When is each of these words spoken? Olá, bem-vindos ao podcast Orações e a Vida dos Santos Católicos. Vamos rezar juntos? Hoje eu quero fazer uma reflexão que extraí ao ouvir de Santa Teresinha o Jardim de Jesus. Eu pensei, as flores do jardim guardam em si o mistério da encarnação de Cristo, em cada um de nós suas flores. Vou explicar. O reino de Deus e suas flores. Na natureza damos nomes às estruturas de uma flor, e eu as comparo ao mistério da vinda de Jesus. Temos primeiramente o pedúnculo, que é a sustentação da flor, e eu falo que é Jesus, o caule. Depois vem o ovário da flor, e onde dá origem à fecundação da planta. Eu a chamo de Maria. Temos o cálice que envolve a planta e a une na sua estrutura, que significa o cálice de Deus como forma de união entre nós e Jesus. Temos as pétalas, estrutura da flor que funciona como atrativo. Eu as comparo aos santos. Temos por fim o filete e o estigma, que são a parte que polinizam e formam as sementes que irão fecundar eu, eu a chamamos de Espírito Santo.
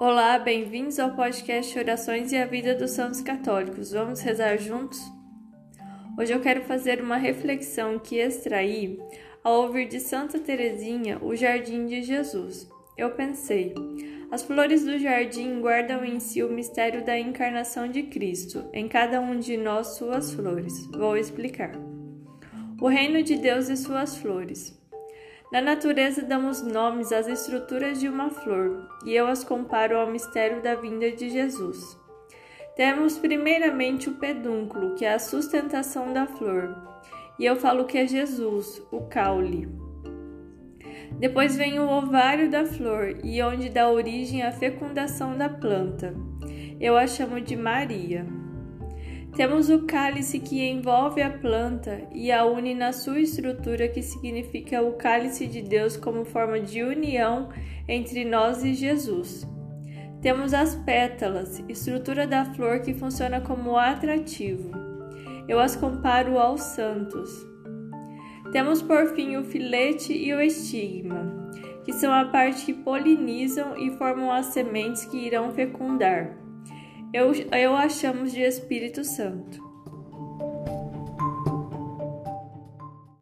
Olá, 0.00 0.38
bem-vindos 0.38 1.00
ao 1.00 1.16
podcast 1.16 1.76
Orações 1.76 2.30
e 2.30 2.36
a 2.36 2.46
Vida 2.46 2.72
dos 2.72 2.92
Santos 2.92 3.20
Católicos. 3.20 3.90
Vamos 3.90 4.20
rezar 4.20 4.56
juntos? 4.56 5.00
Hoje 6.16 6.32
eu 6.32 6.38
quero 6.40 6.62
fazer 6.62 7.02
uma 7.02 7.16
reflexão 7.16 7.98
que 7.98 8.14
extraí 8.14 8.96
ao 9.42 9.62
ouvir 9.62 9.88
de 9.88 9.98
Santa 9.98 10.38
Teresinha 10.38 11.18
o 11.20 11.34
Jardim 11.34 11.84
de 11.84 12.00
Jesus. 12.02 12.70
Eu 12.96 13.10
pensei, 13.10 13.74
as 14.30 14.44
flores 14.44 14.84
do 14.84 14.96
jardim 15.00 15.60
guardam 15.60 16.04
em 16.04 16.20
si 16.20 16.44
o 16.44 16.48
mistério 16.48 17.04
da 17.04 17.18
encarnação 17.18 17.88
de 17.88 18.04
Cristo, 18.04 18.70
em 18.72 18.86
cada 18.86 19.20
um 19.20 19.36
de 19.36 19.56
nós 19.56 19.96
suas 19.96 20.32
flores. 20.32 20.86
Vou 20.92 21.16
explicar. 21.16 21.72
O 22.80 22.86
reino 22.86 23.20
de 23.20 23.34
Deus 23.34 23.68
e 23.68 23.76
suas 23.76 24.16
flores. 24.16 24.77
Na 25.50 25.62
natureza 25.62 26.22
damos 26.22 26.62
nomes 26.62 27.10
às 27.10 27.26
estruturas 27.26 27.98
de 27.98 28.06
uma 28.06 28.28
flor, 28.28 28.86
e 29.04 29.14
eu 29.14 29.26
as 29.26 29.42
comparo 29.42 29.96
ao 29.96 30.10
mistério 30.10 30.62
da 30.62 30.74
vinda 30.74 31.10
de 31.10 31.30
Jesus. 31.30 31.98
Temos 32.76 33.18
primeiramente 33.18 34.10
o 34.10 34.14
pedúnculo, 34.14 34.94
que 34.94 35.06
é 35.06 35.14
a 35.14 35.18
sustentação 35.18 36.12
da 36.12 36.26
flor, 36.26 36.76
e 37.38 37.46
eu 37.46 37.56
falo 37.56 37.86
que 37.86 37.96
é 37.96 38.06
Jesus, 38.06 38.82
o 38.92 39.02
caule. 39.02 39.68
Depois 41.18 41.56
vem 41.56 41.80
o 41.80 41.88
ovário 41.88 42.50
da 42.50 42.66
flor, 42.66 43.16
e 43.24 43.42
onde 43.42 43.70
dá 43.70 43.88
origem 43.88 44.42
à 44.42 44.52
fecundação 44.52 45.36
da 45.36 45.48
planta. 45.48 46.14
Eu 46.78 46.96
a 46.96 47.06
chamo 47.06 47.40
de 47.40 47.56
Maria. 47.56 48.26
Temos 49.38 49.70
o 49.70 49.86
cálice 49.86 50.40
que 50.40 50.68
envolve 50.68 51.22
a 51.22 51.30
planta 51.30 52.02
e 52.12 52.32
a 52.32 52.44
une 52.44 52.74
na 52.74 52.92
sua 52.92 53.20
estrutura, 53.20 53.86
que 53.86 54.02
significa 54.02 54.82
o 54.82 54.94
cálice 54.94 55.46
de 55.46 55.62
Deus 55.62 55.96
como 55.96 56.24
forma 56.24 56.58
de 56.58 56.82
união 56.82 57.48
entre 57.86 58.24
nós 58.24 58.64
e 58.64 58.74
Jesus. 58.74 59.46
Temos 60.20 60.52
as 60.52 60.74
pétalas, 60.74 61.62
estrutura 61.68 62.26
da 62.26 62.46
flor 62.46 62.80
que 62.80 62.92
funciona 62.92 63.40
como 63.40 63.76
atrativo. 63.76 64.72
Eu 65.46 65.60
as 65.60 65.76
comparo 65.76 66.36
aos 66.36 66.62
santos. 66.62 67.30
Temos 68.50 68.82
por 68.82 69.14
fim 69.14 69.36
o 69.36 69.44
filete 69.44 70.12
e 70.12 70.34
o 70.34 70.40
estigma, 70.40 71.48
que 71.84 71.92
são 71.92 72.12
a 72.12 72.24
parte 72.24 72.66
que 72.66 72.72
polinizam 72.72 73.78
e 73.78 73.96
formam 73.98 74.32
as 74.32 74.46
sementes 74.46 75.04
que 75.04 75.16
irão 75.16 75.52
fecundar 75.52 76.47
eu, 77.12 77.32
eu 77.32 77.76
a 77.76 77.88
chamamos 77.88 78.32
de 78.32 78.40
Espírito 78.40 79.04
Santo. 79.04 79.67